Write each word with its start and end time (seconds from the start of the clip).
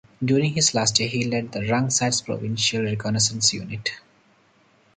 During 0.25 0.55
his 0.55 0.73
last 0.73 0.99
year 0.99 1.07
he 1.07 1.25
led 1.25 1.51
the 1.51 1.69
Rung 1.69 1.91
Sat's 1.91 2.21
Provincial 2.21 2.81
Reconnaissance 2.81 3.53
Unit. 3.53 3.91